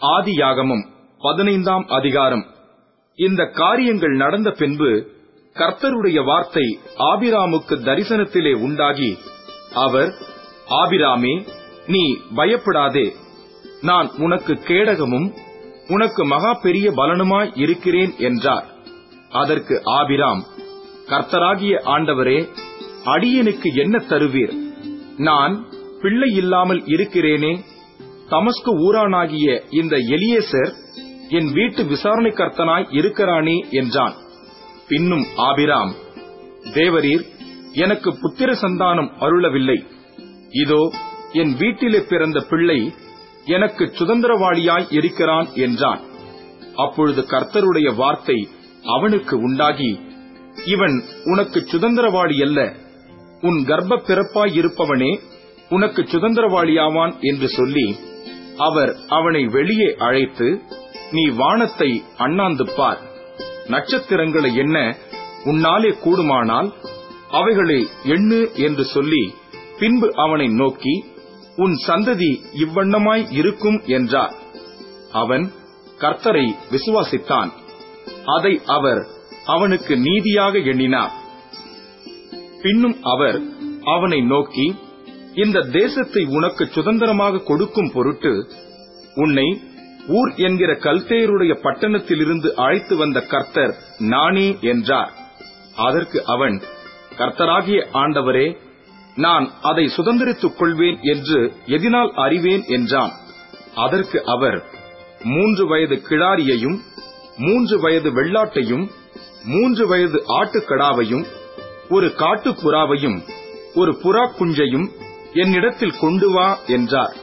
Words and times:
ஆதியாகமம் 0.00 0.88
பதினைந்தாம் 1.18 1.86
அதிகாரம். 1.86 2.46
இந்த 3.16 3.46
காரியங்கள் 3.46 4.14
நடந்த 4.16 4.50
பின்பு 4.50 5.06
கர்த்தருடைய 5.54 6.24
வார்த்தை 6.24 6.78
ஆபிராமுக்கு 6.98 7.76
தரிசனத்திலே 7.78 8.52
உண்டாகி 8.52 9.18
அவர் 9.74 10.14
ஆபிராமே 10.68 11.46
நீ 11.86 12.16
பயப்படாதே. 12.34 13.12
நான் 13.80 14.10
உனக்கு 14.18 14.52
கேடகமும் 14.52 15.34
உனக்கு 15.88 16.24
மகா 16.24 16.52
பெரிய 16.62 16.90
பலனுமாய் 16.90 17.50
இருக்கிறேன் 17.54 18.14
என்றார். 18.18 18.66
அதற்கு 19.30 19.82
ஆபிராம் 19.84 20.42
கர்த்தராகிய 21.06 21.80
ஆண்டவரே 21.84 22.48
அடியனுக்கு 23.04 23.74
என்ன 23.74 24.04
தருவீர்? 24.08 24.54
நான் 25.16 25.66
பிள்ளை 26.00 26.30
இல்லாமல் 26.36 26.84
இருக்கிறேனே. 26.84 27.60
தமஸ்கு 28.28 28.72
ஊரானாகிய 28.86 29.48
இந்த 29.70 29.94
எலியேசர் 30.16 30.72
என் 31.28 31.48
வீட்டு 31.52 31.82
விசாரணை 31.84 32.30
கர்த்தனாய் 32.30 32.86
இருக்கிறானே 32.90 33.56
என்றான். 33.70 34.14
பின்னும் 34.88 35.24
ஆபிராம் 35.46 35.92
தேவரீர் 36.72 37.24
எனக்கு 37.84 38.10
புத்திர 38.12 38.50
சந்தானம் 38.62 39.10
அருளவில்லை. 39.20 39.78
இதோ 40.62 40.82
என் 41.32 41.52
வீட்டிலே 41.56 42.00
பிறந்த 42.02 42.38
பிள்ளை 42.40 42.78
எனக்கு 43.46 43.84
சுதந்திரவாளியாய் 43.98 44.86
இருக்கிறான் 44.90 45.48
என்றான். 45.66 46.00
அப்பொழுது 46.74 47.20
கர்த்தருடைய 47.22 47.88
வார்த்தை 47.94 48.38
அவனுக்கு 48.82 49.34
உண்டாகி 49.38 49.90
இவன் 50.64 50.96
உனக்கு 51.24 51.58
சுதந்திரவாளி 51.72 52.36
அல்ல. 52.46 52.60
உன் 53.40 53.58
கர்ப்ப 53.64 54.02
பிறப்பாய் 54.08 54.54
இருப்பவனே 54.60 55.10
உனக்கு 55.70 56.02
சுதந்திரவாளியாவான் 56.02 57.12
என்று 57.20 57.48
சொல்லி 57.48 57.86
அவர் 58.58 58.96
அவனை 59.08 59.44
வெளியே 59.44 59.94
அழைத்து 59.98 60.62
நீ 61.10 61.28
வானத்தை 61.28 62.04
அண்ணாந்து 62.16 62.64
பார். 62.76 63.00
நட்சத்திரங்களை 63.66 64.54
என்ன 64.54 64.96
உன்னாலே 65.44 65.90
கூடுமானால் 65.98 66.72
அவைகளை 67.30 67.88
எண்ணு 68.04 68.54
என்று 68.54 68.84
சொல்லி 68.84 69.34
பின்பு 69.78 70.14
அவனை 70.14 70.48
நோக்கி 70.48 71.04
உன் 71.56 71.74
சந்ததி 71.86 72.30
இவ்வண்ணமாய் 72.54 73.32
இருக்கும் 73.32 73.82
என்றார். 73.86 74.34
அவன் 75.12 75.52
கர்த்தரை 75.98 76.56
விசுவாசித்தான். 76.70 77.50
அதை 78.24 78.60
அவர் 78.66 79.06
அவனுக்கு 79.46 79.96
நீதியாக 79.96 80.58
எண்ணினார். 80.58 81.12
பின்னும் 82.62 82.96
அவர் 83.02 83.42
அவனை 83.84 84.20
நோக்கி 84.20 84.74
இந்த 85.34 85.60
தேசத்தை 85.60 86.24
உனக்கு 86.24 86.66
சுதந்திரமாக 86.66 87.38
கொடுக்கும் 87.38 87.90
பொருட்டு 87.92 88.52
உன்னை 89.14 89.62
ஊர் 90.06 90.34
என்கிற 90.36 90.72
கல்தேயருடைய 90.72 91.54
பட்டணத்திலிருந்து 91.62 92.52
அழைத்து 92.54 92.96
வந்த 92.96 93.20
கர்த்தர் 93.20 93.74
நானே 93.98 94.58
என்றார். 94.60 95.12
அதற்கு 95.76 96.24
அவன் 96.24 96.62
கர்த்தராகிய 97.18 97.86
ஆண்டவரே 97.92 98.56
நான் 99.14 99.52
அதை 99.62 99.84
சுதந்திரித்துக் 99.96 100.56
கொள்வேன் 100.56 100.98
என்று 101.02 101.52
எதினால் 101.66 102.12
அறிவேன் 102.14 102.64
என்றான். 102.66 103.12
அதற்கு 103.74 104.22
அவர் 104.24 104.62
மூன்று 105.22 105.66
வயது 105.66 106.02
கிடாரியையும் 106.08 106.78
மூன்று 107.36 107.78
வயது 107.78 108.10
வெள்ளாட்டையும் 108.10 108.90
மூன்று 109.44 109.86
வயது 109.86 110.22
ஆட்டுக்கடாவையும் 110.26 111.24
ஒரு 111.88 112.06
காட்டுப்புறாவையும் 112.06 113.18
ஒரு 113.74 113.92
புறா 114.02 114.24
குஞ்சையும் 114.38 114.88
என்னிடத்தில் 115.32 115.98
கொண்டு 116.00 116.30
வா 116.30 116.58
என்றார். 116.66 117.16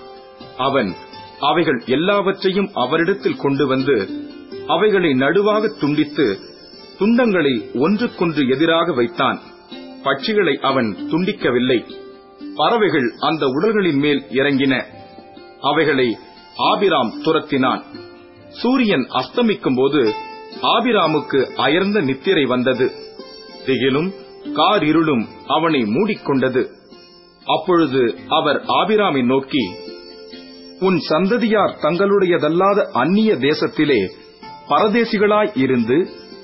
அவன் 0.57 0.95
அவைகள் 1.39 1.83
எல்லாவற்றையும் 1.85 2.69
அவரிடத்தில் 2.73 3.35
கொண்டு 3.35 3.67
வந்து 3.67 4.09
அவைகளை 4.67 5.09
நடுவாக 5.09 5.79
துண்டித்து 5.79 6.39
துண்டங்களை 6.99 7.79
ஒன்றுக்கொன்று 7.79 8.47
எதிராக 8.47 8.93
வைத்தான். 8.93 9.41
பட்சிகளை 10.03 10.59
அவன் 10.59 10.95
துண்டிக்கவில்லை. 11.11 11.85
பறவைகள் 12.55 13.15
அந்த 13.19 13.45
உடல்களின் 13.45 13.97
மேல் 13.97 14.23
இறங்கின. 14.29 14.83
அவைகளை 15.61 16.17
ஆபிராம் 16.57 17.23
துரத்தினான். 17.23 17.83
சூரியன் 18.49 19.07
அஸ்தமிக்கும் 19.09 19.75
போது 19.75 20.13
ஆபிராமுக்கு 20.61 21.55
அயர்ந்த 21.55 22.01
நித்திரை 22.01 22.45
வந்தது. 22.45 22.91
திகிலும் 23.65 24.13
காரிருளும் 24.43 25.27
அவனை 25.47 25.81
மூடிக்கொண்டது. 25.81 26.69
அப்பொழுது 27.45 28.19
அவர் 28.29 28.59
ஆபிராமை 28.67 29.25
நோக்கி 29.25 29.63
உன் 30.79 30.99
சந்ததியார் 30.99 31.73
தங்களுடையதல்லாத 31.81 32.79
அந்நிய 32.91 33.33
தேசத்திலே 33.35 33.99
பரதேசிகளாய் 34.69 35.51
இருந்து 35.53 35.97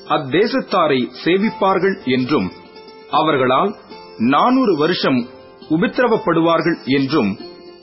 அத்தேசத்தாரை 0.07 0.99
சேவிப்பார்கள் 1.23 1.97
என்றும் 2.05 2.51
அவர்களால் 3.09 3.75
நானூறு 4.17 4.77
வருஷம் 4.77 5.19
உபித்திரவப்படுவார்கள் 5.69 6.77
என்றும் 6.85 7.39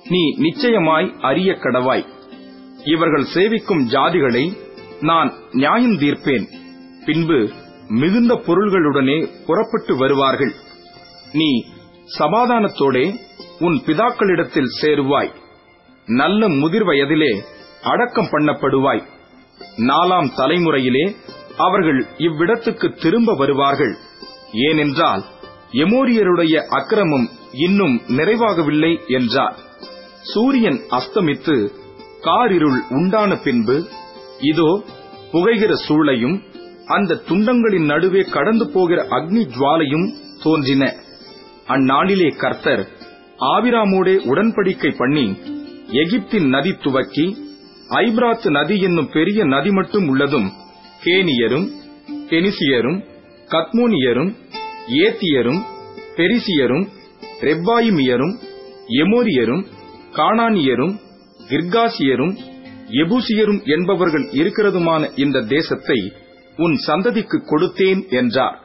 நீ 0.09 0.35
நிச்சயமாய் 0.37 1.15
அறிய 1.21 1.53
கடவாய். 1.53 2.05
இவர்கள் 2.85 3.27
சேவிக்கும் 3.35 3.83
ஜாதிகளை 3.89 4.45
நான் 5.01 5.33
நியாயம் 5.53 5.99
தீர்ப்பேன். 5.99 6.47
பின்பு 7.07 7.49
மிகுந்த 7.89 8.35
பொருள்களுடனே 8.47 9.29
புறப்பட்டு 9.47 9.97
வருவார்கள். 9.97 10.55
நீ 11.33 11.51
சமாதானத்தோடே 12.17 13.15
உன் 13.59 13.77
பிதாக்களிடத்தில் 13.87 14.71
சேருவாய். 14.81 15.31
நல்ல 16.07 16.49
முதிர் 16.49 16.85
வயதிலே 16.85 17.43
அடக்கம் 17.83 18.29
பண்ணப்படுவாய். 18.31 19.03
நாலாம் 19.77 20.29
தலைமுறையிலே 20.37 21.17
அவர்கள் 21.57 22.07
இவ்விடத்துக்கு 22.19 23.01
திரும்ப 23.01 23.35
வருவார்கள். 23.35 23.97
ஏனென்றால் 24.53 25.25
எமோரியருடைய 25.73 26.57
அக்கிரமம் 26.69 27.29
இன்னும் 27.53 28.01
நிறைவாகவில்லை 28.09 29.07
என்றார். 29.07 29.57
சூரியன் 30.23 30.81
அஸ்தமித்து 30.91 31.57
காரிருள் 32.21 32.81
உண்டான 32.91 33.37
பின்பு 33.37 33.77
இதோ 34.41 34.83
புகைகிற 35.33 35.73
சூளையும் 35.89 36.41
அந்த 36.87 37.21
துண்டங்களின் 37.29 37.85
நடுவே 37.85 38.21
கடந்து 38.21 38.71
போகிற 38.73 39.03
அக்னி 39.03 39.43
ஜுவாலையும் 39.57 40.09
தோன்றின. 40.43 40.95
அந்நாளிலே 41.69 42.29
கர்த்தர் 42.37 42.83
ஆபிராமோடே 43.55 44.15
உடன்படிக்கை 44.31 44.91
பண்ணி 44.97 45.27
எகிப்தின் 46.03 46.49
நதி 46.49 46.73
துவக்கி 46.83 47.27
ஐப்ராத்து 47.99 48.49
நதி 48.51 48.77
என்னும் 48.81 49.11
பெரிய 49.11 49.45
நதி 49.45 49.71
மட்டும் 49.71 50.09
உள்ளதும் 50.09 50.49
கேனியரும் 51.05 51.67
கெனிசியரும் 52.31 52.99
கத்மோனியரும் 53.51 54.31
ஏத்தியரும் 55.05 55.61
பெரிசியரும் 56.17 56.87
ரெப்பாயிமியரும் 57.41 58.35
எமோரியரும் 59.03 59.65
கானானியரும் 60.13 60.95
கிர்காசியரும் 61.51 62.35
எபூசியரும் 63.03 63.61
என்பவர்கள் 63.67 64.27
இருக்கிறதுமான 64.33 65.11
இந்த 65.15 65.43
தேசத்தை 65.43 65.99
உன் 66.57 66.77
சந்ததிக்கு 66.87 67.39
கொடுத்தேன் 67.51 68.01
என்றார். 68.11 68.57